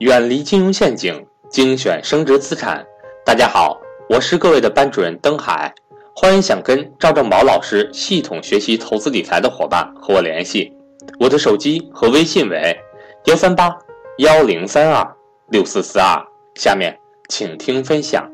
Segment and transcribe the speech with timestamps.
[0.00, 2.84] 远离金融陷阱，精选升值资产。
[3.24, 3.80] 大家好，
[4.10, 5.74] 我是各位的班主任登海，
[6.14, 10.70] 欢迎想跟赵正宝老师系统学习投资理财的伙伴和我联系，
[11.18, 12.76] 我的手机和微信为
[13.24, 13.74] 幺三八
[14.18, 15.16] 幺零三二
[15.48, 16.22] 六四四二。
[16.56, 16.98] 下面
[17.30, 18.30] 请听分享。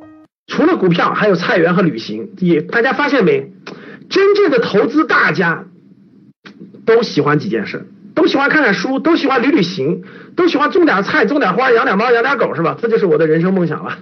[0.49, 2.29] 除了股票，还有菜园和旅行。
[2.39, 3.53] 也大家发现没？
[4.11, 5.65] 真正的投资大家
[6.85, 7.87] 都喜欢几件事。
[8.15, 10.05] 都喜欢看看书，都喜欢旅旅行，
[10.37, 12.77] 都喜欢种点菜、种点花、养点猫、养点狗，是吧？
[12.81, 13.99] 这就是我的人生梦想了，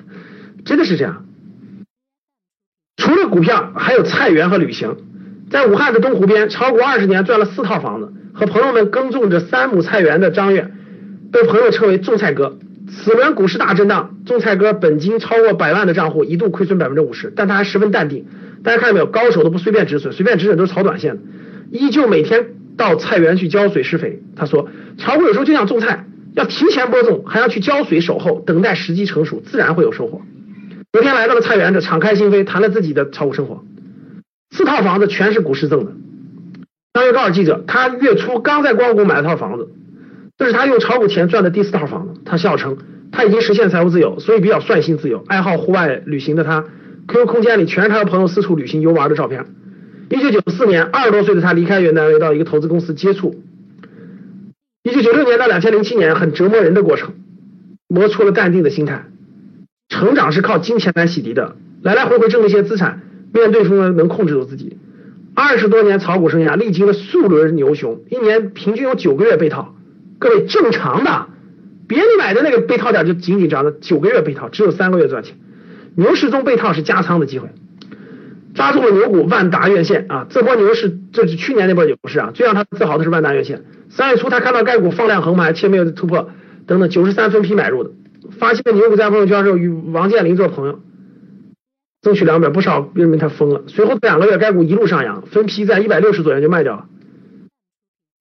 [0.65, 1.25] 真的是这样。
[2.97, 4.97] 除了股票，还有菜园和旅行。
[5.51, 10.71] 在武汉的东湖边，超过二十年赚了四套房子，和朋友们耕种着三亩菜园的张悦，
[11.33, 12.59] 被朋友称为种菜哥。
[12.89, 18.27] 此轮股市大震荡，种菜哥本金超过百万的账户一度亏损百分之五十，但他还十分淡定。
[18.63, 19.07] 大家看到没有？
[19.07, 21.23] 高手都不随便止损，随便止损都是炒短线的，
[21.73, 22.60] 依旧每天。
[22.81, 30.23] 到菜园去浇水施肥，他说炒股有时候就像种菜，要提前播种，还要去浇水守候，等待时机成熟，自然会有收获。
[30.91, 33.63] 昨天来到了菜园子，敞开心扉谈了自己的炒股生活，
[34.51, 35.93] 四套房子全是股市赠的。
[36.95, 39.69] 张悦告诉记者，他月初刚在光谷买了套房子，
[40.39, 42.21] 这是他用炒股钱赚的第四套房子。
[42.25, 42.79] 他笑称
[43.13, 46.65] 他已经实现财务自由，所以比较率性自由，爱好户外旅行的他
[47.09, 49.45] ，QQ 空间里全是他和朋友四处旅行游玩的照片。
[50.11, 53.41] 一九九四年，二十多岁的他离开原单位，到一个投资公司接触。
[54.83, 57.15] 一九九六年到两千零七年，很折磨人的过程，
[57.87, 59.07] 磨出了淡定的心态。
[59.89, 64.79] 成长是靠金钱来洗涤的，来来回回挣了一些资产，面对风呢能控制住自己。
[65.33, 69.77] 二十多年炒股生涯，历经了数轮牛熊，一年平均有九个月被套。
[70.19, 71.29] 各位正常的，
[71.87, 75.37] 别人买的那个被套点就紧紧张的，九个月被套，只有三个月赚钱。
[75.95, 77.49] 牛市中被套是加仓的机会。
[78.55, 80.27] 抓住了牛股，万达院线啊！
[80.29, 82.31] 这波牛市，这是去年那波牛市啊！
[82.35, 83.63] 最让他自豪的是万达院线。
[83.89, 86.31] 三月初，他看到该股放量横盘，且没有突破，
[86.67, 87.91] 等等，九十三分批买入的。
[88.39, 90.81] 发现牛股在朋友圈时候，与王健林做朋友，
[92.03, 93.63] 争取两百，不少认为他疯了。
[93.69, 96.87] 随后两个月，该股一路上扬，分批在一百六十左右就卖掉了，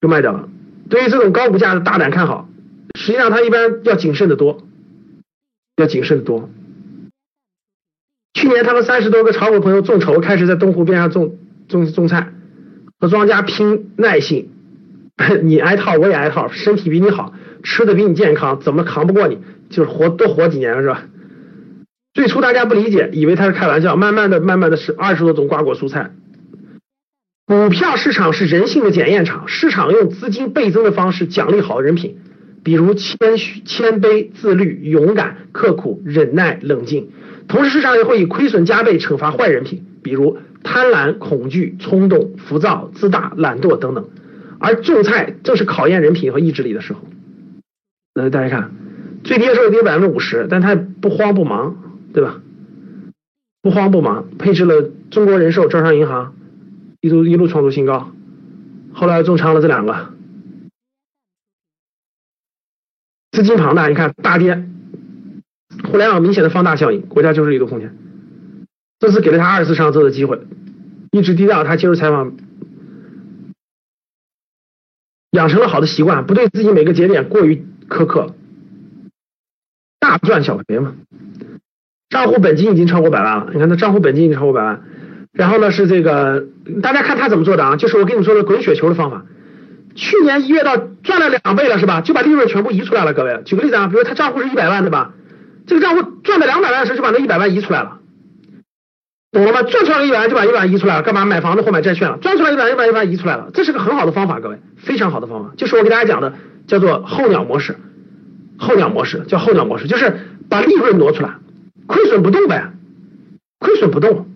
[0.01, 0.47] 就卖掉了。
[0.89, 2.49] 对于这种高股价的大胆看好，
[2.97, 4.63] 实际上他一般要谨慎的多，
[5.77, 6.49] 要谨慎的多。
[8.39, 11.35] 去年他们三十多个炒股朋友众筹，开始在东湖边上种
[11.67, 12.31] 种种菜，
[12.97, 14.47] 和庄家拼耐性。
[15.43, 17.33] 你挨套我也挨套，身体比你好，
[17.63, 19.39] 吃的比你健康，怎么扛不过你？
[19.69, 21.03] 就是活多活几年了是吧？
[22.13, 26.11] 最初大家不理解，以为他是开玩笑，慢慢的、慢慢的是二十多种瓜果蔬菜。
[27.45, 32.15] 股票市场是人性的检验场，市场用资金倍增的方式奖励好人品，
[32.63, 37.09] 比如谦虚、谦卑、自律、勇敢、刻苦、忍耐、冷静。
[37.49, 44.07] 同时，市场也会以亏损加倍惩罚坏人品，比如贪婪、恐惧、冲动、浮躁、自大、懒惰等等。
[44.59, 46.99] 而种菜正是考验人品和意志力的时候。
[48.13, 48.71] 那大家看，
[49.23, 51.75] 最低的时候跌百分之五十，但他不慌不忙，
[52.13, 52.39] 对吧？
[53.63, 56.35] 不慌不忙，配置了中国人寿、招商银行，
[57.01, 58.11] 一路一路创出新高。
[58.93, 60.09] 后来重仓了这两个，
[63.31, 64.65] 资金庞大，你看大跌。
[65.89, 67.95] 互联网明显的放大效应，国家就是一度空前。
[68.99, 70.41] 这次给了他二次上车的机会，
[71.11, 72.33] 一直低调，他接受采访，
[75.31, 78.35] 养成了好的习惯，不对自己每个节点过于苛刻，
[79.99, 80.95] 大赚小赔嘛。
[82.09, 84.81] 账户本金已经超过百万了，你看他账户本金已经超过百万。
[85.31, 86.47] 然后呢是这个，
[86.81, 87.75] 大家看他怎么做的啊？
[87.77, 89.25] 就是我跟你们说的滚雪球的方法。
[89.95, 92.01] 去年一月到赚了两倍了是吧？
[92.01, 93.13] 就把利润全部移出来了。
[93.13, 95.13] 各位，举个例子啊，比如他账户是一百万对吧？
[95.69, 97.99] 这个账户赚了两百万的时候，就把那一百万移出来了，
[99.31, 99.61] 懂了吗？
[99.61, 102.17] 赚出来一百万就把一百万移出来了，干嘛买房子或买债券了？
[102.17, 106.33] 赚出来一百万就把一百万移出来了，这是个很好的方法，各位，非常好的方法，就是我给大家讲的，
[106.65, 107.77] 叫做候鸟模式，
[108.57, 110.19] 候鸟模式叫候鸟模式，就是
[110.49, 111.35] 把利润挪出来，
[111.85, 112.73] 亏损不动呗，
[113.59, 114.27] 亏损不动，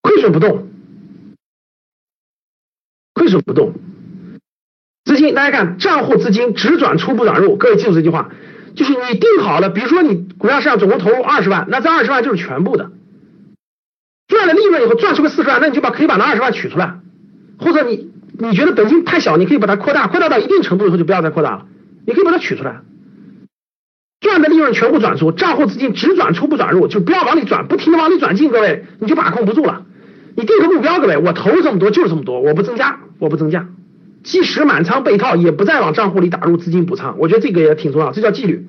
[0.00, 0.66] 亏损不动，
[3.12, 3.74] 亏损不动。
[5.16, 8.30] 资金，大家看账户资金只转出不转入，各位记住这句话，
[8.74, 12.90] 就是你定好了，比如说你股票市场总共投入二十万，那这二十万就是全部的，
[14.28, 17.00] 赚了利润以后赚出个四十万，那你就把可以把那二十万取出来，
[17.58, 21.66] 或者你你觉得本金太小，你可以把它扩大，扩大到一定程度以后就不要再扩大了，
[22.06, 22.80] 你可以把它取出来，
[24.20, 29.86] 赚的利润全部转出，账户资金只转出不转入，就不要往里转，不停的往里转进，各位你就把控不住了，
[30.36, 33.66] 你定个目标，各位我投入这么多就是这么多，我不增加，我不增加。
[34.26, 38.66] 即使满仓被套，也不再往账户里打入资金补仓，我觉得这个也挺重要，这叫纪律。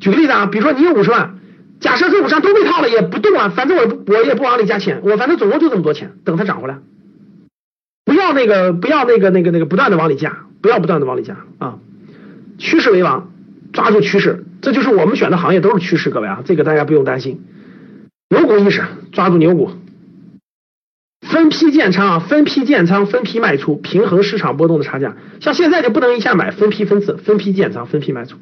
[0.00, 1.38] 举个例子啊，比如说你有五十万，
[1.78, 6.78] 假设这五十万都被套了，也不动啊，反正我我也不往里加钱，我反正总共就这么多钱，等它涨回来，
[8.04, 11.78] 不要那个不要那个那个那个不断的往里加，不要不断的往里加啊。
[12.58, 13.30] 趋势为王，
[13.72, 17.44] 抓住趋势，这就是我们选的行业都是趋势，各位啊，这个大家不用担心。
[18.30, 19.70] 牛股意识，抓住牛股，
[21.38, 25.14] 分批建仓啊，分批建仓，分批卖出，平衡市场波动的差价。
[25.38, 28.38] 像现在就不能一下买，分批分次，分批建仓，分批卖出。